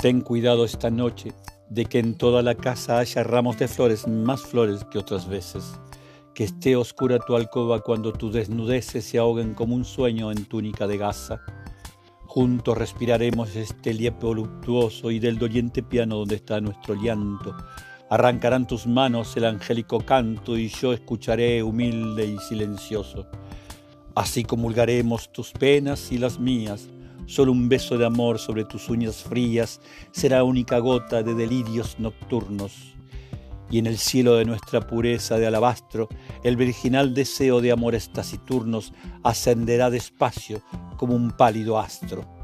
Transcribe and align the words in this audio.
Ten 0.00 0.22
cuidado 0.22 0.64
esta 0.64 0.88
noche 0.88 1.34
de 1.68 1.84
que 1.84 1.98
en 1.98 2.14
toda 2.14 2.42
la 2.42 2.54
casa 2.54 3.00
haya 3.00 3.22
ramos 3.22 3.58
de 3.58 3.68
flores, 3.68 4.08
más 4.08 4.40
flores 4.40 4.82
que 4.90 4.96
otras 4.96 5.28
veces. 5.28 5.78
Que 6.34 6.44
esté 6.44 6.74
oscura 6.74 7.18
tu 7.18 7.36
alcoba 7.36 7.80
cuando 7.80 8.10
tus 8.14 8.32
desnudeces 8.32 9.04
se 9.04 9.18
ahoguen 9.18 9.52
como 9.52 9.74
un 9.74 9.84
sueño 9.84 10.32
en 10.32 10.46
túnica 10.46 10.86
de 10.86 10.96
gasa. 10.96 11.42
Juntos 12.24 12.78
respiraremos 12.78 13.54
este 13.56 13.92
liepe 13.92 14.24
voluptuoso 14.24 15.10
y 15.10 15.18
del 15.18 15.38
doliente 15.38 15.82
piano 15.82 16.16
donde 16.16 16.36
está 16.36 16.62
nuestro 16.62 16.94
llanto. 16.94 17.54
Arrancarán 18.08 18.66
tus 18.66 18.86
manos 18.86 19.36
el 19.36 19.44
angélico 19.44 20.00
canto 20.00 20.56
y 20.56 20.68
yo 20.68 20.94
escucharé 20.94 21.62
humilde 21.62 22.24
y 22.24 22.38
silencioso. 22.38 23.26
Así 24.14 24.44
comulgaremos 24.44 25.30
tus 25.30 25.52
penas 25.52 26.10
y 26.10 26.16
las 26.16 26.40
mías. 26.40 26.88
Solo 27.26 27.52
un 27.52 27.68
beso 27.68 27.98
de 27.98 28.06
amor 28.06 28.38
sobre 28.38 28.64
tus 28.64 28.88
uñas 28.88 29.22
frías 29.22 29.80
será 30.12 30.44
única 30.44 30.78
gota 30.78 31.22
de 31.22 31.34
delirios 31.34 31.98
nocturnos. 31.98 32.94
Y 33.70 33.78
en 33.78 33.86
el 33.86 33.98
cielo 33.98 34.34
de 34.34 34.44
nuestra 34.44 34.86
pureza 34.86 35.38
de 35.38 35.46
alabastro, 35.46 36.08
el 36.42 36.56
virginal 36.56 37.14
deseo 37.14 37.60
de 37.60 37.70
amores 37.70 38.12
taciturnos 38.12 38.92
ascenderá 39.22 39.90
despacio 39.90 40.62
como 40.96 41.14
un 41.14 41.30
pálido 41.30 41.78
astro. 41.78 42.39